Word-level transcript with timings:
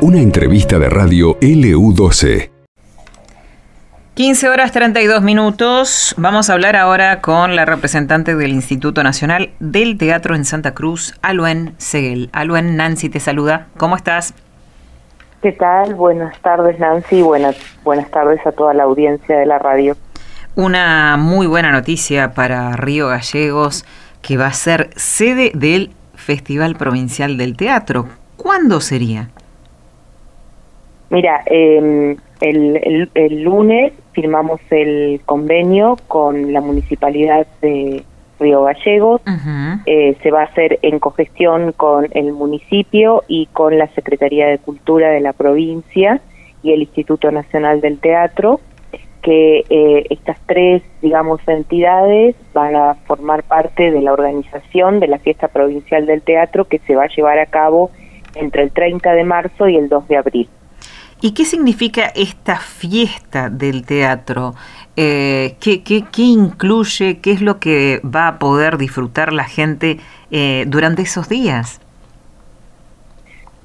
Una 0.00 0.18
entrevista 0.18 0.78
de 0.78 0.90
radio 0.90 1.38
LU12. 1.40 2.50
15 4.14 4.48
horas 4.50 4.72
32 4.72 5.22
minutos. 5.22 6.14
Vamos 6.18 6.50
a 6.50 6.52
hablar 6.52 6.76
ahora 6.76 7.22
con 7.22 7.56
la 7.56 7.64
representante 7.64 8.34
del 8.34 8.50
Instituto 8.52 9.02
Nacional 9.02 9.52
del 9.58 9.96
Teatro 9.96 10.34
en 10.34 10.44
Santa 10.44 10.74
Cruz, 10.74 11.14
Aluen 11.22 11.74
Seguel. 11.78 12.28
Aluen, 12.32 12.76
Nancy 12.76 13.08
te 13.08 13.20
saluda. 13.20 13.68
¿Cómo 13.78 13.96
estás? 13.96 14.34
¿Qué 15.40 15.52
tal? 15.52 15.94
Buenas 15.94 16.38
tardes, 16.40 16.78
Nancy. 16.78 17.22
Buenas, 17.22 17.56
buenas 17.82 18.10
tardes 18.10 18.46
a 18.46 18.52
toda 18.52 18.74
la 18.74 18.82
audiencia 18.82 19.38
de 19.38 19.46
la 19.46 19.58
radio. 19.58 19.96
Una 20.56 21.16
muy 21.16 21.46
buena 21.46 21.72
noticia 21.72 22.34
para 22.34 22.76
Río 22.76 23.08
Gallegos, 23.08 23.86
que 24.20 24.36
va 24.36 24.48
a 24.48 24.52
ser 24.52 24.90
sede 24.94 25.52
del 25.54 25.90
Festival 26.22 26.76
Provincial 26.76 27.36
del 27.36 27.56
Teatro. 27.56 28.06
¿Cuándo 28.36 28.80
sería? 28.80 29.28
Mira, 31.10 31.42
em, 31.46 32.16
el, 32.40 33.10
el, 33.14 33.42
lunes 33.42 33.92
firmamos 34.12 34.60
el 34.70 35.20
convenio 35.26 35.98
con 36.08 36.52
la 36.52 36.60
municipalidad 36.60 37.46
de 37.60 38.02
Río 38.40 38.62
Gallegos. 38.62 39.20
Eh, 39.86 40.16
se 40.22 40.30
va 40.30 40.40
a 40.40 40.44
hacer 40.44 40.78
en 40.82 40.98
cogestión 40.98 41.72
con 41.72 42.08
el 42.12 42.32
municipio 42.32 43.22
y 43.28 43.46
con 43.46 43.76
la 43.78 43.88
Secretaría 43.88 44.46
de 44.46 44.58
Cultura 44.58 45.10
de 45.10 45.20
la 45.20 45.32
provincia 45.32 46.20
y 46.62 46.72
el 46.72 46.82
Instituto 46.82 47.30
Nacional 47.30 47.80
del 47.80 47.98
Teatro, 47.98 48.60
que 49.22 49.64
eh, 49.70 50.06
estas 50.10 50.38
tres, 50.46 50.82
digamos, 51.00 51.40
entidades 51.46 52.36
van 52.52 52.76
a 52.76 52.94
formar 53.06 53.44
parte 53.44 53.90
de 53.90 54.00
la 54.02 54.12
organización 54.12 55.00
de 55.00 55.06
la 55.06 55.18
Fiesta 55.18 55.48
Provincial 55.48 56.06
del 56.06 56.22
Teatro 56.22 56.66
que 56.66 56.78
se 56.80 56.96
va 56.96 57.04
a 57.04 57.08
llevar 57.08 57.38
a 57.38 57.46
cabo 57.46 57.90
entre 58.34 58.62
el 58.62 58.72
30 58.72 59.12
de 59.12 59.24
marzo 59.24 59.68
y 59.68 59.76
el 59.76 59.88
2 59.88 60.08
de 60.08 60.16
abril. 60.16 60.48
¿Y 61.24 61.34
qué 61.34 61.44
significa 61.44 62.06
esta 62.16 62.56
fiesta 62.56 63.48
del 63.48 63.86
teatro? 63.86 64.54
Eh, 64.96 65.54
¿qué, 65.60 65.84
qué, 65.84 66.02
qué, 66.10 66.22
incluye? 66.22 67.20
¿Qué 67.20 67.30
es 67.30 67.40
lo 67.40 67.60
que 67.60 68.00
va 68.04 68.26
a 68.26 68.38
poder 68.40 68.76
disfrutar 68.76 69.32
la 69.32 69.44
gente 69.44 69.98
eh, 70.32 70.64
durante 70.66 71.02
esos 71.02 71.28
días? 71.28 71.80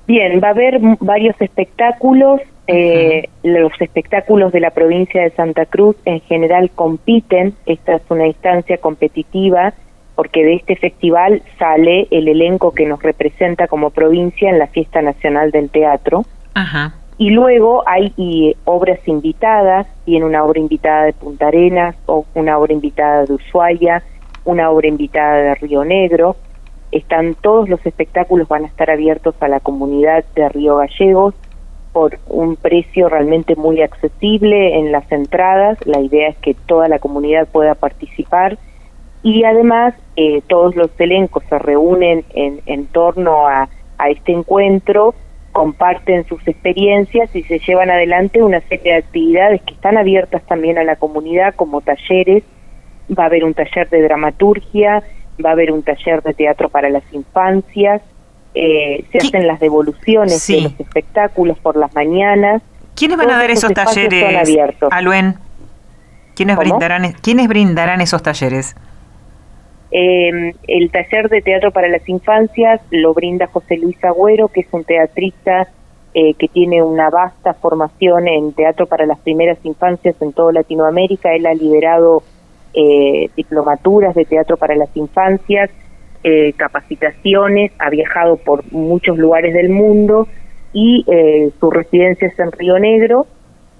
Bien, 0.05 0.39
va 0.41 0.49
a 0.49 0.51
haber 0.51 0.79
varios 0.99 1.35
espectáculos. 1.41 2.41
Eh, 2.69 3.29
los 3.43 3.71
espectáculos 3.79 4.51
de 4.51 4.59
la 4.59 4.71
provincia 4.71 5.21
de 5.21 5.29
Santa 5.31 5.65
Cruz 5.65 5.95
en 6.03 6.19
general 6.21 6.69
compiten. 6.69 7.55
Esta 7.65 7.95
es 7.95 8.01
una 8.09 8.27
instancia 8.27 8.77
competitiva 8.77 9.73
porque 10.15 10.43
de 10.43 10.55
este 10.55 10.75
festival 10.75 11.43
sale 11.59 12.07
el 12.11 12.27
elenco 12.27 12.73
que 12.73 12.85
nos 12.85 13.01
representa 13.01 13.67
como 13.67 13.91
provincia 13.91 14.49
en 14.49 14.59
la 14.59 14.67
Fiesta 14.67 15.01
Nacional 15.01 15.51
del 15.51 15.69
Teatro. 15.69 16.25
Ajá. 16.55 16.95
Y 17.19 17.29
luego 17.29 17.83
hay 17.87 18.55
obras 18.65 18.99
invitadas, 19.07 19.87
tiene 20.05 20.25
una 20.25 20.43
obra 20.43 20.59
invitada 20.59 21.05
de 21.05 21.13
Punta 21.13 21.47
Arenas, 21.47 21.95
o 22.05 22.25
una 22.33 22.57
obra 22.57 22.73
invitada 22.73 23.25
de 23.25 23.33
Ushuaia, 23.33 24.03
una 24.43 24.69
obra 24.71 24.87
invitada 24.87 25.35
de 25.35 25.55
Río 25.55 25.85
Negro. 25.85 26.35
Están 26.91 27.35
todos 27.35 27.69
los 27.69 27.83
espectáculos 27.85 28.47
van 28.47 28.65
a 28.65 28.67
estar 28.67 28.89
abiertos 28.89 29.35
a 29.39 29.47
la 29.47 29.59
comunidad 29.59 30.25
de 30.35 30.49
Río 30.49 30.77
Gallegos 30.77 31.33
por 31.97 32.19
un 32.27 32.57
precio 32.57 33.09
realmente 33.09 33.55
muy 33.55 33.81
accesible 33.81 34.77
en 34.77 34.91
las 34.91 35.11
entradas. 35.11 35.79
La 35.87 35.99
idea 35.99 36.29
es 36.29 36.37
que 36.37 36.53
toda 36.53 36.87
la 36.87 36.99
comunidad 36.99 37.47
pueda 37.47 37.73
participar 37.73 38.59
y 39.23 39.45
además 39.45 39.95
eh, 40.15 40.43
todos 40.47 40.75
los 40.75 40.91
elencos 40.99 41.43
se 41.49 41.57
reúnen 41.57 42.23
en, 42.35 42.61
en 42.67 42.85
torno 42.85 43.47
a, 43.47 43.67
a 43.97 44.09
este 44.11 44.31
encuentro 44.31 45.15
comparten 45.51 46.23
sus 46.27 46.47
experiencias 46.47 47.35
y 47.35 47.41
se 47.41 47.57
llevan 47.57 47.89
adelante 47.89 48.43
una 48.43 48.61
serie 48.61 48.91
de 48.91 48.99
actividades 48.99 49.63
que 49.63 49.73
están 49.73 49.97
abiertas 49.97 50.43
también 50.43 50.77
a 50.77 50.83
la 50.83 50.97
comunidad 50.97 51.55
como 51.55 51.81
talleres. 51.81 52.43
Va 53.09 53.23
a 53.23 53.25
haber 53.25 53.43
un 53.43 53.55
taller 53.55 53.89
de 53.89 54.03
dramaturgia, 54.03 55.01
va 55.43 55.49
a 55.49 55.53
haber 55.53 55.71
un 55.71 55.81
taller 55.81 56.21
de 56.21 56.35
teatro 56.35 56.69
para 56.69 56.91
las 56.91 57.11
infancias, 57.11 58.03
eh, 58.59 59.05
se 59.11 59.19
hacen 59.19 59.45
las 59.45 59.59
devoluciones 59.59 60.47
de 60.47 60.61
los 60.61 60.79
espectáculos 60.79 61.59
por 61.59 61.75
las 61.77 61.93
mañanas. 61.93 62.61
¿Quiénes 62.95 63.17
van 63.17 63.29
a 63.29 63.37
dar 63.37 63.51
esos, 63.51 63.71
talleres, 63.73 64.47
Aluen? 64.89 65.35
¿Quiénes 66.35 66.57
brindarán, 66.57 67.13
¿Quiénes 67.21 67.47
brindarán 67.47 68.01
esos 68.01 68.23
talleres? 68.23 68.75
Eh, 69.91 70.53
el 70.67 70.91
taller 70.91 71.29
de 71.29 71.41
teatro 71.41 71.71
para 71.71 71.87
las 71.87 72.07
infancias 72.09 72.81
lo 72.89 73.13
brinda 73.13 73.47
José 73.47 73.77
Luis 73.77 74.03
Agüero, 74.03 74.47
que 74.47 74.61
es 74.61 74.67
un 74.71 74.83
teatrista 74.83 75.67
eh, 76.13 76.33
que 76.33 76.47
tiene 76.47 76.81
una 76.81 77.11
vasta 77.11 77.53
formación 77.53 78.27
en 78.27 78.53
teatro 78.53 78.87
para 78.87 79.05
las 79.05 79.19
primeras 79.19 79.59
infancias 79.63 80.15
en 80.19 80.33
toda 80.33 80.51
Latinoamérica. 80.51 81.33
Él 81.33 81.45
ha 81.45 81.53
liderado 81.53 82.23
eh, 82.73 83.29
diplomaturas 83.35 84.15
de 84.15 84.25
teatro 84.25 84.57
para 84.57 84.75
las 84.75 84.89
infancias, 84.95 85.69
eh, 86.29 86.53
capacitaciones, 86.57 87.71
ha 87.79 87.89
viajado 87.89 88.35
por 88.35 88.69
muchos 88.73 89.17
lugares 89.17 89.53
del 89.53 89.69
mundo 89.69 90.27
y 90.73 91.05
su 91.59 91.71
residencia 91.71 92.27
es 92.27 92.37
en 92.37 92.51
Río 92.51 92.77
Negro. 92.77 93.25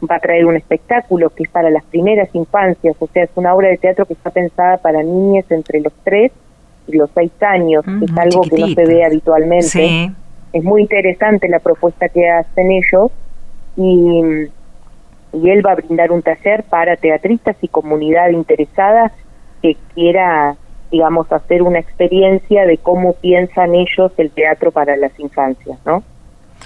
Va 0.09 0.15
a 0.15 0.19
traer 0.19 0.45
un 0.45 0.55
espectáculo 0.55 1.29
que 1.31 1.43
es 1.43 1.49
para 1.49 1.69
las 1.69 1.83
primeras 1.83 2.29
infancias, 2.33 2.95
o 2.99 3.07
sea, 3.07 3.23
es 3.23 3.31
una 3.35 3.53
obra 3.53 3.67
de 3.67 3.77
teatro 3.77 4.05
que 4.05 4.13
está 4.13 4.29
pensada 4.29 4.77
para 4.77 5.03
niñas 5.03 5.45
entre 5.49 5.81
los 5.81 5.91
3 6.05 6.31
y 6.87 6.95
los 6.95 7.09
6 7.13 7.31
años, 7.41 7.83
que 7.83 8.05
es 8.05 8.17
algo 8.17 8.41
que 8.43 8.57
no 8.57 8.67
se 8.67 8.85
ve 8.85 9.03
habitualmente. 9.03 10.13
Es 10.53 10.63
muy 10.63 10.83
interesante 10.83 11.49
la 11.49 11.59
propuesta 11.59 12.07
que 12.07 12.29
hacen 12.29 12.71
ellos 12.71 13.11
y, 13.75 14.21
y 15.33 15.49
él 15.49 15.65
va 15.65 15.73
a 15.73 15.75
brindar 15.75 16.11
un 16.11 16.21
taller 16.21 16.63
para 16.63 16.95
teatristas 16.95 17.57
y 17.61 17.67
comunidad 17.67 18.29
interesada 18.29 19.11
que 19.61 19.75
quiera, 19.93 20.55
digamos, 20.91 21.31
hacer 21.31 21.61
una 21.61 21.79
experiencia 21.79 22.65
de 22.65 22.77
cómo 22.77 23.13
piensan 23.13 23.75
ellos 23.75 24.11
el 24.17 24.31
teatro 24.31 24.71
para 24.71 24.95
las 24.95 25.17
infancias, 25.19 25.77
¿no? 25.85 26.03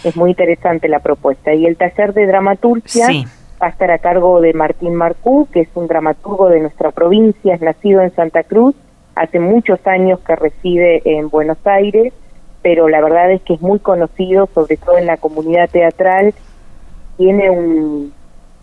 Es 0.03 0.15
muy 0.15 0.31
interesante 0.31 0.87
la 0.87 0.99
propuesta. 0.99 1.53
Y 1.53 1.65
el 1.65 1.77
taller 1.77 2.13
de 2.13 2.27
dramaturgia 2.27 3.07
va 3.61 3.67
a 3.67 3.69
estar 3.69 3.91
a 3.91 3.99
cargo 3.99 4.41
de 4.41 4.53
Martín 4.53 4.95
Marcú, 4.95 5.47
que 5.51 5.61
es 5.61 5.69
un 5.75 5.87
dramaturgo 5.87 6.49
de 6.49 6.59
nuestra 6.61 6.91
provincia, 6.91 7.53
es 7.53 7.61
nacido 7.61 8.01
en 8.01 8.13
Santa 8.15 8.43
Cruz, 8.43 8.75
hace 9.15 9.39
muchos 9.39 9.85
años 9.85 10.19
que 10.21 10.35
reside 10.35 11.01
en 11.05 11.29
Buenos 11.29 11.57
Aires, 11.65 12.13
pero 12.61 12.87
la 12.89 13.01
verdad 13.01 13.31
es 13.31 13.41
que 13.41 13.53
es 13.53 13.61
muy 13.61 13.79
conocido, 13.79 14.47
sobre 14.53 14.77
todo 14.77 14.97
en 14.97 15.05
la 15.05 15.17
comunidad 15.17 15.69
teatral, 15.69 16.33
tiene 17.17 17.49
un, 17.49 18.13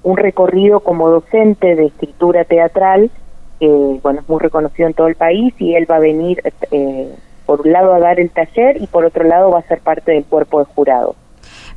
un 0.02 0.16
recorrido 0.16 0.80
como 0.80 1.10
docente 1.10 1.74
de 1.74 1.86
escritura 1.86 2.44
teatral, 2.44 3.10
que 3.58 3.66
bueno, 4.02 4.20
es 4.20 4.28
muy 4.28 4.41
reconocido 4.41 4.88
en 4.88 4.94
todo 4.94 5.08
el 5.08 5.14
país 5.14 5.54
y 5.58 5.74
él 5.74 5.86
va 5.91 5.96
a 5.96 6.00
venir 6.00 6.42
eh, 6.70 7.14
por 7.46 7.62
un 7.62 7.72
lado 7.72 7.94
a 7.94 7.98
dar 7.98 8.20
el 8.20 8.30
taller 8.30 8.80
y 8.80 8.86
por 8.86 9.04
otro 9.04 9.24
lado 9.24 9.50
va 9.50 9.60
a 9.60 9.62
ser 9.62 9.80
parte 9.80 10.12
del 10.12 10.24
cuerpo 10.24 10.60
de 10.60 10.66
jurado. 10.66 11.14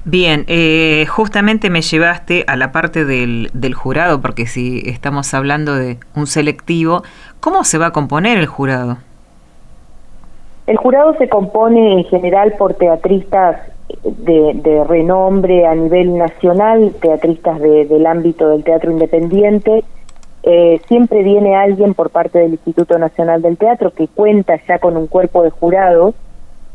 Bien, 0.04 0.46
eh, 0.48 1.06
justamente 1.08 1.70
me 1.70 1.82
llevaste 1.82 2.44
a 2.48 2.56
la 2.56 2.72
parte 2.72 3.06
del, 3.06 3.50
del, 3.54 3.76
jurado, 3.76 4.20
porque 4.20 4.48
si 4.48 4.82
estamos 4.86 5.32
hablando 5.34 5.76
de 5.76 5.98
un 6.16 6.26
selectivo, 6.26 7.04
¿cómo 7.40 7.64
se 7.64 7.78
va 7.78 7.88
a 7.88 7.92
componer 7.92 8.40
el 8.40 8.48
jurado? 8.48 8.98
El 10.66 10.78
jurado 10.78 11.16
se 11.18 11.30
compone 11.30 11.94
en 11.94 12.04
general 12.06 12.54
por 12.58 12.74
teatristas 12.74 13.58
de, 14.04 14.54
de 14.56 14.84
renombre 14.86 15.68
a 15.68 15.76
nivel 15.76 16.18
nacional, 16.18 16.94
teatristas 17.00 17.60
del 17.60 18.06
ámbito 18.06 18.50
del 18.50 18.64
teatro 18.64 18.92
independiente. 18.92 19.84
Eh, 20.44 20.82
siempre 20.88 21.24
viene 21.24 21.56
alguien 21.56 21.94
por 21.94 22.10
parte 22.10 22.40
del 22.40 22.54
Instituto 22.54 22.98
Nacional 22.98 23.42
del 23.42 23.58
Teatro 23.58 23.92
que 23.92 24.08
cuenta 24.08 24.60
ya 24.68 24.80
con 24.80 24.98
un 24.98 25.08
cuerpo 25.08 25.44
de 25.44 25.52
jurados 25.52 26.16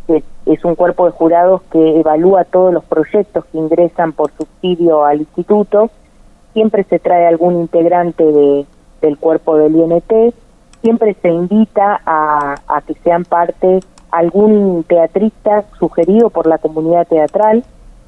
que 0.06 0.22
es 0.46 0.64
un 0.64 0.74
cuerpo 0.74 1.06
de 1.06 1.12
jurados 1.12 1.62
que 1.70 2.00
evalúa 2.00 2.44
todos 2.44 2.72
los 2.72 2.84
proyectos 2.84 3.44
que 3.46 3.58
ingresan 3.58 4.12
por 4.12 4.30
subsidio 4.32 5.04
al 5.04 5.20
instituto. 5.20 5.90
Siempre 6.52 6.84
se 6.84 6.98
trae 6.98 7.26
algún 7.26 7.60
integrante 7.60 8.24
de, 8.24 8.66
del 9.02 9.18
cuerpo 9.18 9.56
del 9.56 9.74
INT. 9.74 10.34
Siempre 10.80 11.14
se 11.20 11.28
invita 11.28 12.00
a, 12.06 12.54
a 12.68 12.80
que 12.82 12.94
sean 13.02 13.24
parte 13.24 13.80
algún 14.10 14.84
teatrista 14.84 15.64
sugerido 15.78 16.30
por 16.30 16.46
la 16.46 16.58
comunidad 16.58 17.06
teatral. 17.08 17.64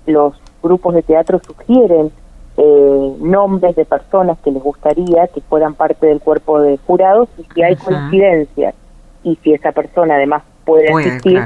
Los 0.07 0.41
grupos 0.63 0.95
de 0.95 1.03
teatro 1.03 1.41
sugieren 1.45 2.13
eh, 2.61 3.17
nombres 3.21 3.77
de 3.77 3.85
personas 3.85 4.37
que 4.41 4.51
les 4.51 4.61
gustaría 4.61 5.29
que 5.29 5.41
fueran 5.43 5.75
parte 5.75 6.07
del 6.07 6.21
cuerpo 6.21 6.61
de 6.61 6.77
jurados 6.79 7.29
y 7.39 7.45
si 7.55 7.63
hay 7.63 7.77
coincidencias 7.77 8.75
y 9.23 9.37
si 9.37 9.53
esa 9.53 9.71
persona 9.71 10.17
además 10.17 10.43
puede 10.65 10.93
asistir, 10.93 11.41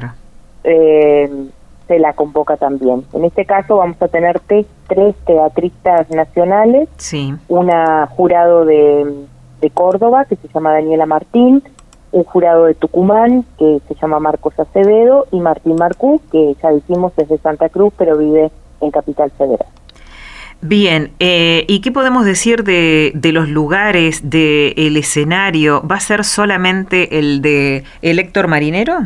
eh, 0.64 1.30
se 1.86 1.98
la 1.98 2.14
convoca 2.14 2.56
también. 2.56 3.04
En 3.12 3.26
este 3.26 3.44
caso 3.44 3.76
vamos 3.76 4.00
a 4.00 4.08
tener 4.08 4.40
tres 4.40 4.66
teatristas 5.26 6.08
nacionales, 6.08 6.88
sí. 6.96 7.34
una 7.48 8.06
jurado 8.06 8.64
de, 8.64 9.26
de 9.60 9.70
Córdoba 9.70 10.24
que 10.24 10.36
se 10.36 10.48
llama 10.48 10.72
Daniela 10.72 11.04
Martín, 11.04 11.62
un 12.12 12.24
jurado 12.24 12.64
de 12.64 12.74
Tucumán 12.74 13.44
que 13.58 13.80
se 13.86 13.94
llama 13.96 14.18
Marcos 14.18 14.58
Acevedo 14.58 15.26
y 15.30 15.40
Martín 15.40 15.76
Marcú, 15.76 16.22
que 16.30 16.56
ya 16.62 16.70
dijimos 16.70 17.12
es 17.18 17.28
de 17.28 17.36
Santa 17.36 17.68
Cruz, 17.68 17.92
pero 17.98 18.16
vive 18.16 18.50
en 18.80 18.90
Capital 18.90 19.30
Federal. 19.32 19.68
Bien, 20.64 21.10
eh, 21.18 21.64
¿y 21.66 21.80
qué 21.80 21.90
podemos 21.90 22.24
decir 22.24 22.62
de, 22.62 23.10
de 23.16 23.32
los 23.32 23.48
lugares, 23.48 24.30
del 24.30 24.96
escenario? 24.96 25.82
¿Va 25.86 25.96
a 25.96 26.00
ser 26.00 26.22
solamente 26.24 27.18
el 27.18 27.42
de 27.42 27.82
el 28.00 28.20
Héctor 28.20 28.46
Marinero? 28.46 29.00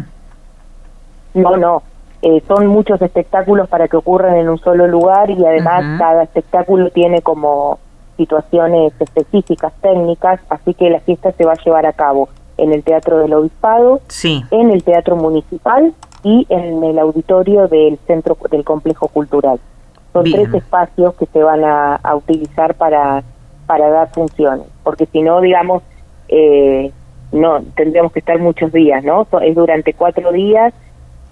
No, 1.33 1.57
no. 1.57 1.83
Eh, 2.21 2.43
son 2.47 2.67
muchos 2.67 3.01
espectáculos 3.01 3.69
para 3.71 3.89
que 3.89 3.97
ocurran 3.97 4.37
en 4.37 4.51
un 4.51 4.59
solo 4.59 4.87
lugar 4.87 5.31
y 5.31 5.47
además 5.47 5.99
cada 5.99 6.25
espectáculo 6.25 6.91
tiene 6.91 7.23
como 7.23 7.79
situaciones 8.19 8.93
específicas, 9.01 9.73
técnicas, 9.81 10.41
así 10.51 10.75
que 10.75 10.91
la 10.91 11.01
fiesta 11.01 11.33
se 11.33 11.45
va 11.47 11.53
a 11.53 11.65
llevar 11.65 11.87
a 11.87 11.95
cabo 11.95 12.29
en 12.59 12.73
el 12.73 12.83
Teatro 12.83 13.19
del 13.19 13.33
Obispado, 13.33 14.01
sí. 14.09 14.45
en 14.51 14.71
el 14.71 14.83
Teatro 14.83 15.17
Municipal 15.17 15.95
y 16.23 16.47
en 16.51 16.85
el 16.85 16.99
auditorio 16.99 17.67
del 17.69 17.99
Centro 18.07 18.37
del 18.51 18.65
Complejo 18.65 19.09
Cultural. 19.09 19.59
Son 20.17 20.33
tres 20.33 20.55
espacios 20.55 21.15
que 21.15 21.27
se 21.27 21.43
van 21.43 21.63
a, 21.65 22.15
utilizar 22.15 22.75
para, 22.75 23.23
para 23.67 23.89
dar 23.91 24.11
funciones, 24.13 24.67
porque 24.83 25.07
si 25.07 25.23
no, 25.23 25.41
digamos, 25.41 25.83
eh, 26.29 26.91
no 27.33 27.63
tendríamos 27.75 28.13
que 28.13 28.21
estar 28.21 28.39
muchos 28.39 28.73
días, 28.73 29.05
¿no? 29.05 29.27
Es 29.43 29.55
durante 29.55 29.93
cuatro 29.93 30.33
días, 30.33 30.73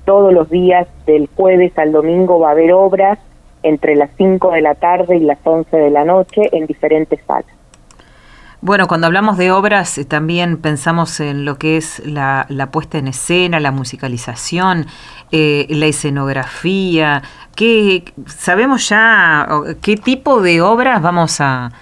todos 0.05 0.33
los 0.33 0.51
días 0.51 0.87
del 1.07 1.29
jueves 1.35 1.73
al 1.79 1.93
domingo 1.93 2.39
va 2.39 2.49
a 2.49 2.53
haber 2.53 2.73
obras 2.73 3.19
entre 3.63 3.97
las 3.97 4.11
5 4.19 4.51
de 4.51 4.61
la 4.61 4.75
tarde 4.75 5.17
y 5.17 5.21
las 5.21 5.39
11 5.43 5.75
de 5.75 5.91
la 5.91 6.05
noche 6.05 6.43
en 6.53 6.67
diferentes 6.67 7.19
salas. 7.27 7.47
Bueno, 8.65 8.89
cuando 8.89 9.07
hablamos 9.07 9.37
de 9.37 9.53
obras 9.53 9.99
eh, 9.99 10.07
también 10.07 10.57
pensamos 10.57 11.21
en 11.21 11.45
lo 11.45 11.57
que 11.57 11.77
es 11.77 12.03
la, 12.07 12.47
puesta 12.73 12.97
en 12.97 13.09
escena, 13.09 13.61
la 13.61 13.73
musicalización, 13.73 14.87
eh, 15.33 15.67
la 15.69 15.85
escenografía. 15.85 17.21
¿Qué, 17.55 18.05
¿Sabemos 18.25 18.89
ya 18.89 19.47
qué 19.83 19.97
tipo 19.99 20.41
de 20.41 20.63
obras 20.63 21.03
vamos 21.03 21.43
a, 21.43 21.73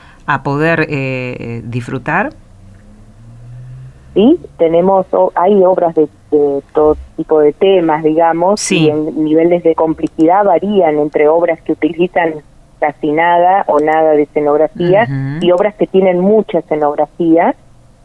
poder 0.42 0.86
eh, 0.88 1.62
disfrutar? 1.64 2.30
Sí, 4.14 4.40
tenemos, 4.58 5.06
hay 5.36 5.62
obras 5.62 5.94
de, 5.94 6.08
todo 6.74 6.96
tipo 7.16 7.38
de 7.38 7.52
temas, 7.52 8.02
digamos, 8.02 8.72
y 8.72 8.88
en 8.88 9.22
niveles 9.22 9.62
de 9.62 9.76
complicidad 9.76 10.44
varían 10.44 10.98
entre 10.98 11.28
obras 11.28 11.62
que 11.62 11.74
utilizan 11.74 12.42
casi 12.82 13.12
nada 13.12 13.64
o 13.68 13.78
nada 13.78 14.10
de 14.10 14.22
escenografía 14.22 15.06
y 15.40 15.52
obras 15.52 15.76
que 15.76 15.86
tienen 15.86 16.18
mucha 16.18 16.58
escenografía. 16.58 17.54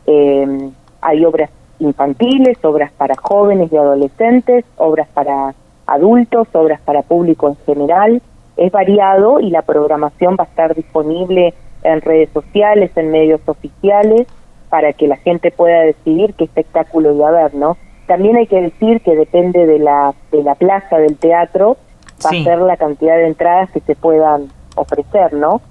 Eh, 0.06 0.70
hay 1.02 1.26
obras 1.26 1.50
infantiles, 1.80 2.64
obras 2.64 2.92
para 2.92 3.16
jóvenes 3.16 3.74
y 3.74 3.78
adolescentes, 3.78 4.66
obras 4.78 5.08
para 5.16 5.56
adultos, 5.88 6.48
obras 6.54 6.80
para 6.82 7.02
público 7.02 7.48
en 7.48 7.56
general. 7.66 8.22
Es 8.56 8.72
variado 8.72 9.40
y 9.40 9.50
la 9.50 9.64
programación 9.64 10.36
va 10.40 10.44
a 10.44 10.48
estar 10.48 10.76
disponible 10.76 11.56
en 11.82 12.00
redes 12.02 12.30
sociales, 12.30 12.92
en 12.98 13.10
medios 13.10 13.42
oficiales, 13.48 14.28
para 14.70 14.94
que 14.94 15.08
la 15.08 15.18
gente 15.18 15.50
pueda 15.50 15.82
decidir 15.82 16.36
qué 16.36 16.44
espectáculo 16.44 17.16
ir 17.16 17.24
a 17.24 17.32
ver, 17.32 17.56
¿no? 17.56 17.78
También 18.06 18.36
hay 18.36 18.46
que 18.46 18.62
decir 18.62 19.02
que 19.02 19.16
depende 19.16 19.66
de 19.66 19.80
la, 19.80 20.14
de 20.32 20.44
la 20.44 20.54
plaza 20.54 21.00
del 21.00 21.18
teatro, 21.18 21.78
va 22.24 22.30
a 22.30 22.44
ser 22.44 22.60
la 22.60 22.78
cantidad 22.78 23.16
de 23.16 23.28
entradas 23.28 23.72
que 23.72 23.80
se 23.80 23.96
puedan 23.96 24.50
ofrecer, 24.78 25.34
¿no? 25.34 25.62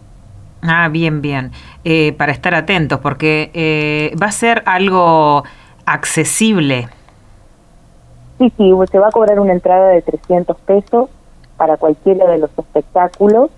Ah, 0.62 0.88
bien, 0.88 1.23
bien. 1.23 1.53
Eh, 1.85 2.14
para 2.19 2.32
estar 2.32 2.55
atentos, 2.55 3.00
porque 3.00 3.50
eh, 3.55 4.14
va 4.20 4.26
a 4.26 4.32
ser 4.32 4.62
algo 4.67 5.44
accesible. 5.85 6.88
Sí, 8.38 8.53
sí, 8.56 8.73
se 8.91 8.99
va 8.99 9.08
a 9.08 9.12
cobrar 9.12 9.41
una 9.41 9.53
entrada 9.53 9.88
de 9.91 10.03
300 10.03 10.56
pesos 10.58 11.08
para 11.56 11.76
cualquiera 11.76 12.31
de 12.31 12.38
los 12.38 12.50
espectáculos. 12.58 13.50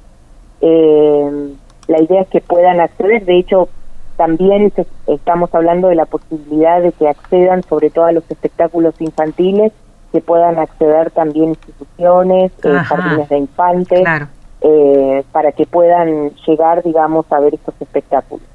Eh, 0.60 1.54
la 1.88 2.02
idea 2.02 2.22
es 2.22 2.28
que 2.28 2.40
puedan 2.40 2.80
acceder, 2.80 3.24
de 3.24 3.38
hecho, 3.38 3.68
también 4.16 4.72
estamos 5.06 5.54
hablando 5.54 5.88
de 5.88 5.94
la 5.94 6.04
posibilidad 6.04 6.82
de 6.82 6.92
que 6.92 7.08
accedan, 7.08 7.62
sobre 7.62 7.90
todo 7.90 8.06
a 8.06 8.12
los 8.12 8.28
espectáculos 8.30 8.94
infantiles, 9.00 9.72
que 10.12 10.20
puedan 10.20 10.58
acceder 10.58 11.10
también 11.10 11.50
instituciones, 11.50 12.52
jardines 12.62 13.28
de 13.28 13.38
infantes. 13.38 14.00
Claro 14.00 14.28
eh, 14.60 15.24
para 15.32 15.52
que 15.52 15.66
puedan 15.66 16.30
llegar, 16.46 16.82
digamos, 16.82 17.26
a 17.30 17.40
ver 17.40 17.54
estos 17.54 17.74
espectáculos. 17.80 18.46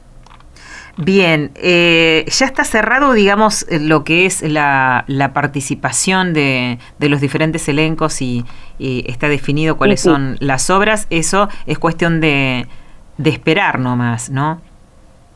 Bien, 0.96 1.52
eh, 1.56 2.24
ya 2.28 2.46
está 2.46 2.64
cerrado, 2.64 3.14
digamos, 3.14 3.66
lo 3.72 4.04
que 4.04 4.28
es 4.28 4.44
la, 4.44 5.06
participación 5.34 6.34
de, 6.34 6.78
los 7.00 7.20
diferentes 7.20 7.68
elencos 7.68 8.22
y, 8.22 8.46
está 8.78 9.28
definido 9.28 9.78
cuáles 9.78 10.02
son 10.02 10.36
las 10.40 10.70
obras. 10.70 11.08
Eso 11.10 11.48
es 11.66 11.80
cuestión 11.80 12.22
de, 12.22 12.68
de 13.18 13.30
esperar 13.30 13.80
nomás, 13.80 14.30
¿no? 14.30 14.62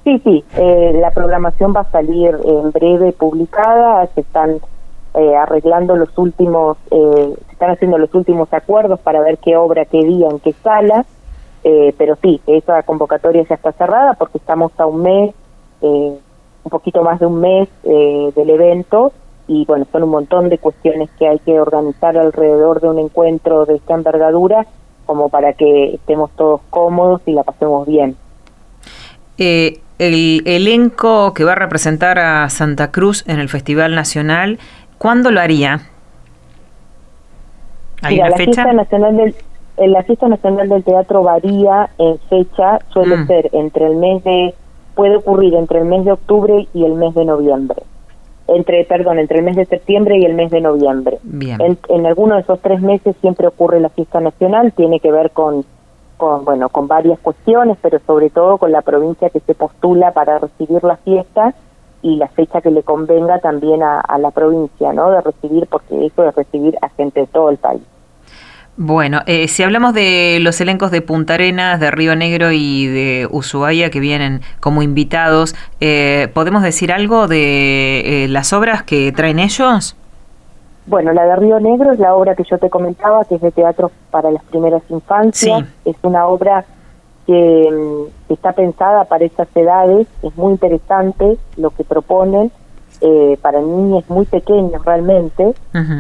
Sí, 0.08 0.22
sí, 0.24 0.46
eh, 0.56 0.94
la 1.02 1.12
programación 1.12 1.74
va 1.76 1.82
a 1.82 1.92
salir 1.92 2.34
en 2.46 2.72
breve 2.72 3.12
publicada, 3.12 4.08
se 4.16 4.22
están 4.22 4.62
eh, 5.14 5.36
arreglando 5.36 5.96
los 5.96 6.16
últimos, 6.18 6.78
eh, 6.92 7.34
se 7.48 7.52
están 7.54 7.72
haciendo 7.72 7.98
los 7.98 8.14
últimos 8.14 8.54
acuerdos 8.54 9.00
para 9.00 9.20
ver 9.22 9.40
qué 9.40 9.56
obra, 9.56 9.86
qué 9.86 10.04
día, 10.04 10.28
en 10.30 10.40
qué 10.40 10.54
sala, 10.54 11.06
eh, 11.64 11.96
pero 11.98 12.16
sí, 12.22 12.40
esa 12.46 12.84
convocatoria 12.84 13.44
ya 13.50 13.56
está 13.56 13.72
cerrada 13.72 14.14
porque 14.14 14.38
estamos 14.38 14.72
a 14.78 14.86
un 14.86 15.02
mes, 15.02 15.34
un 15.82 16.70
poquito 16.70 17.02
más 17.02 17.20
de 17.20 17.26
un 17.26 17.40
mes 17.40 17.70
del 17.84 18.50
evento 18.50 19.12
y 19.48 19.66
bueno, 19.66 19.86
son 19.92 20.04
un 20.04 20.10
montón 20.10 20.50
de 20.50 20.58
cuestiones 20.58 21.10
que 21.18 21.28
hay 21.28 21.40
que 21.40 21.60
organizar 21.60 22.18
alrededor 22.18 22.82
de 22.82 22.90
un 22.90 23.00
encuentro 23.00 23.66
de 23.66 23.76
esta 23.76 23.94
envergadura 23.94 24.68
como 25.06 25.30
para 25.30 25.54
que 25.54 25.96
estemos 25.96 26.30
todos 26.36 26.62
cómodos 26.70 27.22
y 27.26 27.32
la 27.32 27.44
pasemos 27.44 27.88
bien. 27.88 28.18
el 29.38 29.82
elenco 30.46 31.34
que 31.34 31.44
va 31.44 31.54
a 31.54 31.56
representar 31.56 32.20
a 32.20 32.50
Santa 32.50 32.92
Cruz 32.92 33.24
en 33.28 33.40
el 33.40 33.50
Festival 33.50 33.96
Nacional 33.96 34.60
¿Cuándo 34.98 35.32
lo 35.32 35.40
haría? 35.40 35.82
¿Hay 38.02 38.18
la 38.18 38.32
Fiesta 38.32 38.74
nacional 38.74 39.18
del, 39.18 39.36
la 39.78 40.04
fiesta 40.04 40.28
nacional 40.28 40.70
del 40.70 40.84
teatro 40.84 41.24
varía 41.24 41.90
en 41.98 42.18
fecha, 42.30 42.80
suele 42.90 43.18
mm. 43.18 43.28
ser 43.28 43.50
entre 43.54 43.86
el 43.88 43.96
mes 43.98 44.24
de, 44.24 44.56
puede 44.96 45.18
ocurrir 45.18 45.54
entre 45.54 45.80
el 45.80 45.86
mes 45.86 46.06
de 46.06 46.14
octubre 46.14 46.68
y 46.74 46.84
el 46.84 46.94
mes 46.94 47.14
de 47.14 47.26
noviembre. 47.26 47.84
Entre, 48.48 48.86
perdón, 48.86 49.20
entre 49.20 49.40
el 49.40 49.46
mes 49.46 49.56
de 49.56 49.66
septiembre 49.66 50.18
y 50.18 50.26
el 50.26 50.34
mes 50.34 50.52
de 50.52 50.62
noviembre. 50.62 51.20
Bien. 51.24 51.60
En, 51.62 51.78
en 51.90 52.06
alguno 52.06 52.36
de 52.36 52.42
esos 52.42 52.60
tres 52.62 52.82
meses 52.82 53.16
siempre 53.22 53.46
ocurre 53.46 53.80
la 53.80 53.90
fiesta 53.90 54.20
nacional, 54.22 54.72
tiene 54.72 55.00
que 55.00 55.12
ver 55.12 55.32
con, 55.32 55.66
con, 56.16 56.46
bueno, 56.46 56.70
con 56.70 56.88
varias 56.88 57.20
cuestiones, 57.20 57.78
pero 57.82 58.00
sobre 58.08 58.30
todo 58.30 58.58
con 58.58 58.72
la 58.72 58.82
provincia 58.82 59.30
que 59.30 59.42
se 59.42 59.54
postula 59.54 60.12
para 60.12 60.40
recibir 60.40 60.84
la 60.84 60.98
fiesta 60.98 61.54
y 62.02 62.16
la 62.18 62.28
fecha 62.30 62.62
que 62.62 62.72
le 62.72 62.84
convenga 62.84 63.40
también 63.40 63.82
a, 63.84 64.18
la 64.20 64.32
provincia, 64.32 64.94
¿no? 64.94 65.12
De 65.12 65.22
recibir, 65.22 65.68
porque 65.68 66.06
eso 66.06 66.28
es 66.28 66.36
recibir 66.36 66.78
a 66.82 66.90
gente 66.90 67.22
de 67.22 67.28
todo 67.28 67.50
el 67.50 67.58
país. 67.58 67.82
Bueno, 68.80 69.22
eh, 69.26 69.48
si 69.48 69.64
hablamos 69.64 69.94
de 69.94 70.38
los 70.40 70.62
elencos 70.62 70.92
de 70.92 71.02
Punta 71.02 71.34
Arenas, 71.34 71.80
de 71.80 71.90
Río 71.90 72.16
Negro 72.16 72.52
y 72.52 72.86
de 72.86 73.28
Ushuaia 73.32 73.90
que 73.90 74.00
vienen 74.00 74.42
como 74.60 74.84
invitados, 74.84 75.56
eh, 75.80 76.30
¿podemos 76.36 76.62
decir 76.62 76.92
algo 76.92 77.28
de 77.28 78.26
eh, 78.26 78.28
las 78.28 78.54
obras 78.54 78.84
que 78.84 79.12
traen 79.12 79.40
ellos? 79.40 79.96
Bueno, 80.86 81.12
la 81.12 81.26
de 81.26 81.36
Río 81.38 81.60
Negro 81.60 81.92
es 81.92 82.00
la 82.00 82.14
obra 82.14 82.36
que 82.36 82.44
yo 82.44 82.60
te 82.60 82.70
comentaba, 82.70 83.26
que 83.26 83.36
es 83.36 83.42
de 83.42 83.52
teatro 83.52 83.92
para 84.12 84.30
las 84.30 84.44
primeras 84.44 84.84
infancias. 84.90 85.66
Es 85.84 85.96
una 86.04 86.28
obra 86.28 86.64
que, 87.28 88.08
está 88.30 88.54
pensada 88.54 89.06
para 89.06 89.26
esas 89.26 89.48
edades, 89.56 90.08
es 90.24 90.36
muy 90.38 90.54
interesante 90.54 91.38
lo 91.58 91.70
que 91.72 91.84
proponen, 91.84 92.52
eh, 93.02 93.38
para 93.42 93.62
niños 93.62 94.04
muy 94.10 94.26
pequeños 94.26 94.84
realmente. 94.84 95.54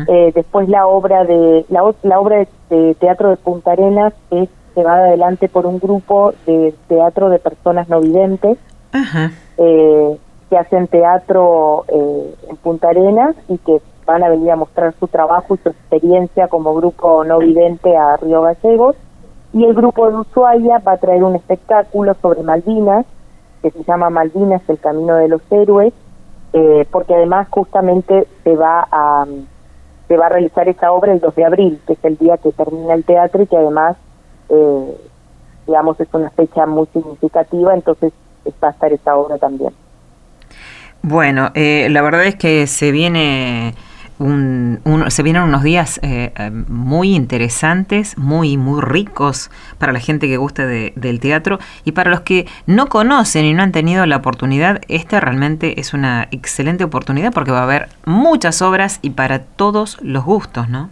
Eh, 0.08 0.32
después 0.34 0.68
la 0.68 0.88
obra 0.88 1.26
de 1.26 1.66
la, 1.70 1.94
la 2.04 2.20
obra 2.20 2.48
de, 2.70 2.96
teatro 2.96 3.30
de 3.30 3.38
Punta 3.38 3.72
Arenas 3.74 4.14
es 4.32 4.50
llevada 4.76 5.06
adelante 5.06 5.48
por 5.48 5.66
un 5.66 5.80
grupo 5.80 6.34
de 6.46 6.74
teatro 6.88 7.30
de 7.30 7.40
personas 7.40 7.88
no 7.90 8.02
videntes 8.02 8.58
eh, 9.58 10.18
que 10.50 10.58
hacen 10.58 10.88
teatro 10.88 11.86
en 11.90 12.58
Punta 12.58 12.90
Arenas 12.90 13.36
y 13.48 13.58
que 13.60 13.80
van 14.06 14.24
a 14.24 14.30
venir 14.30 14.52
a 14.52 14.56
mostrar 14.56 14.94
su 15.00 15.08
trabajo 15.08 15.56
y 15.56 15.58
su 15.58 15.70
experiencia 15.70 16.48
como 16.48 16.74
grupo 16.74 17.24
no 17.24 17.40
vidente 17.40 17.96
a 17.96 18.18
Río 18.18 18.42
Gallegos 18.42 18.96
y 19.54 19.64
el 19.64 19.74
grupo 19.74 20.10
de 20.10 20.18
Ushuaia 20.18 20.80
va 20.80 20.94
a 20.94 20.98
traer 20.98 21.24
un 21.24 21.36
espectáculo 21.36 22.16
sobre 22.22 22.44
Malvinas, 22.44 23.06
que 23.62 23.72
se 23.72 23.84
llama 23.84 24.10
Malvinas, 24.10 24.62
el 24.68 24.80
camino 24.80 25.16
de 25.16 25.28
los 25.30 25.42
héroes, 25.50 25.94
eh, 26.54 26.86
porque 26.92 27.16
además 27.16 27.48
justamente 27.50 28.28
se 28.44 28.56
va 28.56 28.88
a 28.92 29.26
se 30.08 30.16
va 30.16 30.28
a 30.28 30.30
realizar 30.30 30.70
esa 30.70 30.92
obra 30.94 31.12
el 31.12 31.20
2 31.20 31.36
de 31.36 31.46
abril, 31.46 31.82
que 31.86 31.94
es 31.94 32.00
el 32.04 32.18
día 32.18 32.38
que 32.38 32.52
termina 32.54 32.94
el 32.94 33.04
teatro 33.04 33.44
y 33.44 33.48
que 33.48 33.58
además, 33.58 33.98
eh, 34.48 34.98
digamos, 35.68 36.00
es 36.00 36.08
una 36.14 36.30
fecha 36.30 36.66
muy 36.66 36.88
significativa, 36.94 37.74
entonces 37.74 38.14
va 38.64 38.70
a 38.70 38.72
estar 38.72 38.94
esa 38.94 39.18
obra 39.18 39.38
también. 39.38 39.74
Bueno, 41.02 41.52
eh, 41.56 41.90
la 41.92 42.02
verdad 42.02 42.26
es 42.26 42.36
que 42.36 42.68
se 42.68 42.92
viene 42.92 43.74
un, 44.20 44.80
se 45.10 45.24
vienen 45.24 45.44
unos 45.44 45.64
días 45.64 46.00
eh, 46.02 46.34
eh, 46.36 46.52
muy 46.52 47.16
interesantes, 47.16 48.18
muy, 48.18 48.58
muy 48.58 48.82
ricos 48.82 49.52
para 49.78 49.92
la 49.92 50.00
gente 50.00 50.28
que 50.28 50.38
gusta 50.38 50.66
del 50.66 51.20
teatro 51.20 51.60
y 51.86 51.92
para 51.92 52.10
los 52.10 52.22
que 52.22 52.48
no 52.66 52.88
conocen 52.88 53.46
y 53.46 53.54
no 53.54 53.64
han 53.64 53.72
tenido 53.72 54.06
la 54.06 54.18
oportunidad, 54.18 54.82
esta 54.88 55.20
realmente 55.20 55.80
es 55.80 55.94
una 55.94 56.28
excelente 56.32 56.84
oportunidad 56.84 57.32
porque 57.32 57.52
va 57.52 57.60
a 57.60 57.64
haber 57.64 57.90
muchas 58.06 58.62
obras 58.62 59.00
y 59.02 59.12
para 59.12 59.40
todos 59.40 60.02
los 60.02 60.26
gustos, 60.26 60.70
¿no? 60.70 60.90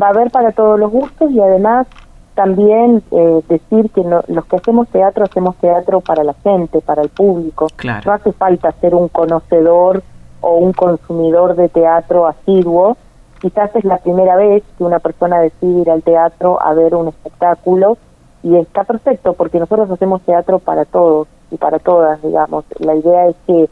Va 0.00 0.08
a 0.08 0.10
haber 0.10 0.30
para 0.30 0.52
todos 0.52 0.78
los 0.78 0.90
gustos 0.90 1.30
y 1.30 1.40
además 1.40 1.86
también 2.34 3.02
eh, 3.12 3.40
decir 3.48 3.90
que 3.90 4.02
los 4.28 4.44
que 4.44 4.56
hacemos 4.56 4.88
teatro 4.88 5.24
hacemos 5.24 5.56
teatro 5.56 6.02
para 6.02 6.22
la 6.22 6.34
gente, 6.34 6.82
para 6.82 7.00
el 7.00 7.08
público. 7.08 7.68
No 8.04 8.12
hace 8.12 8.30
falta 8.32 8.72
ser 8.72 8.94
un 8.94 9.08
conocedor 9.08 10.02
o 10.40 10.56
un 10.56 10.72
consumidor 10.72 11.56
de 11.56 11.68
teatro 11.68 12.26
asiduo. 12.26 12.96
Quizás 13.40 13.74
es 13.76 13.84
la 13.84 13.98
primera 13.98 14.36
vez 14.36 14.62
que 14.76 14.84
una 14.84 14.98
persona 14.98 15.40
decide 15.40 15.82
ir 15.82 15.90
al 15.90 16.02
teatro 16.02 16.60
a 16.62 16.72
ver 16.74 16.94
un 16.94 17.08
espectáculo 17.08 17.98
y 18.42 18.56
está 18.56 18.84
perfecto 18.84 19.32
porque 19.34 19.58
nosotros 19.58 19.90
hacemos 19.90 20.22
teatro 20.22 20.58
para 20.58 20.84
todos 20.84 21.28
y 21.50 21.56
para 21.56 21.78
todas, 21.78 22.22
digamos. 22.22 22.64
La 22.78 22.94
idea 22.94 23.26
es 23.28 23.36
que 23.46 23.68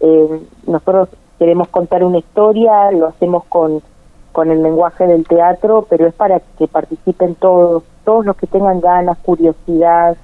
eh, 0.00 0.42
nosotros 0.66 1.08
queremos 1.38 1.68
contar 1.68 2.04
una 2.04 2.18
historia, 2.18 2.90
lo 2.92 3.08
hacemos 3.08 3.44
con, 3.44 3.82
con 4.32 4.50
el 4.50 4.62
lenguaje 4.62 5.06
del 5.06 5.26
teatro, 5.26 5.86
pero 5.88 6.06
es 6.06 6.14
para 6.14 6.40
que 6.58 6.68
participen 6.68 7.34
todos, 7.34 7.82
todos 8.04 8.24
los 8.24 8.36
que 8.36 8.46
tengan 8.46 8.80
ganas, 8.80 9.18
curiosidad. 9.18 10.16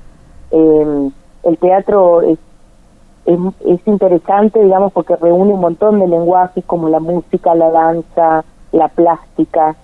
Eh, 0.50 1.11
el 1.42 1.59
teatro 1.59 2.23
es 2.23 2.38
es, 3.28 3.80
interesante, 3.87 4.62
digamos, 4.62 4.92
porque 4.92 5.16
reúne 5.16 5.52
un 5.52 5.61
montón 5.61 6.00
de 6.00 6.08
lenguajes 6.08 6.64
como 6.64 6.88
la 6.88 7.00
música, 7.00 7.54
la 7.54 7.70
danza, 7.70 8.44
la 8.73 8.88
plástica, 8.88 9.76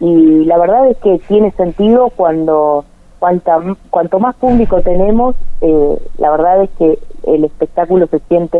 y 0.00 0.44
la 0.44 0.58
verdad 0.58 0.88
es 0.90 0.96
que 0.98 1.18
tiene 1.26 1.50
sentido 1.52 2.10
cuando 2.14 2.84
cuanta, 3.18 3.58
cuanto 3.90 4.20
más 4.20 4.36
público 4.36 4.80
tenemos, 4.82 5.34
eh, 5.60 5.98
la 6.18 6.30
verdad 6.30 6.62
es 6.62 6.70
que 6.78 6.98
el 7.24 7.44
espectáculo 7.44 8.06
se 8.06 8.20
siente 8.20 8.58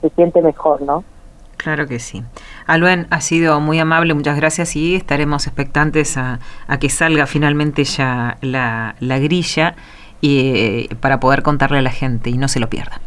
se 0.00 0.10
siente 0.10 0.42
mejor, 0.42 0.82
¿no? 0.82 1.04
Claro 1.56 1.86
que 1.86 2.00
sí. 2.00 2.24
Aluen, 2.66 3.06
ha 3.10 3.20
sido 3.20 3.60
muy 3.60 3.78
amable, 3.78 4.14
muchas 4.14 4.36
gracias 4.36 4.74
y 4.74 4.96
estaremos 4.96 5.46
expectantes 5.46 6.16
a, 6.16 6.40
a 6.66 6.78
que 6.78 6.88
salga 6.88 7.26
finalmente 7.26 7.84
ya 7.84 8.36
la, 8.40 8.96
la 8.98 9.18
grilla 9.20 9.76
y, 10.20 10.38
eh, 10.38 10.96
para 11.00 11.20
poder 11.20 11.42
contarle 11.42 11.78
a 11.78 11.82
la 11.82 11.90
gente 11.90 12.30
y 12.30 12.36
no 12.36 12.48
se 12.48 12.58
lo 12.58 12.68
pierda. 12.68 13.00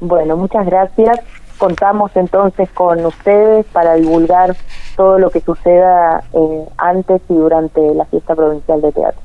Bueno, 0.00 0.36
muchas 0.36 0.66
gracias. 0.66 1.20
Contamos 1.58 2.10
entonces 2.14 2.70
con 2.70 3.04
ustedes 3.04 3.66
para 3.66 3.94
divulgar 3.94 4.56
todo 4.96 5.18
lo 5.18 5.30
que 5.30 5.40
suceda 5.40 6.22
eh, 6.32 6.64
antes 6.78 7.20
y 7.28 7.34
durante 7.34 7.80
la 7.94 8.06
fiesta 8.06 8.34
provincial 8.34 8.80
de 8.80 8.92
teatro. 8.92 9.20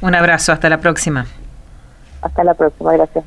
Un 0.00 0.14
abrazo, 0.14 0.52
hasta 0.52 0.68
la 0.68 0.78
próxima. 0.78 1.26
Hasta 2.22 2.42
la 2.44 2.54
próxima, 2.54 2.92
gracias. 2.94 3.24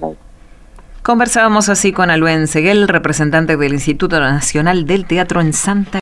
Conversábamos 1.04 1.70
así 1.70 1.94
con 1.94 2.10
Aluen 2.10 2.48
Seguel, 2.48 2.88
representante 2.88 3.58
del 3.58 3.74
Instituto 3.74 4.20
Nacional 4.20 4.86
del 4.88 5.06
Teatro 5.06 5.40
en 5.40 5.54
Santa 5.54 6.00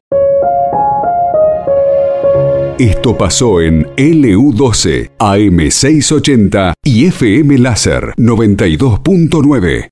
Esto 2.80 3.16
pasó 3.18 3.62
en 3.62 3.86
LU12, 3.96 5.12
AM680 5.20 6.74
y 6.84 7.06
FM 7.06 7.60
Láser 7.60 8.14
92.9. 8.18 9.90